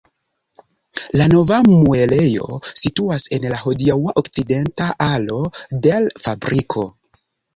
La 1.21 1.25
nova 1.33 1.57
muelejo 1.65 2.55
situas 2.83 3.27
en 3.37 3.45
la 3.53 3.59
hodiaŭa 3.65 4.15
okcidenta 4.23 4.87
alo 5.09 5.39
de 5.87 5.93
l' 5.99 6.25
fabriko. 6.27 6.87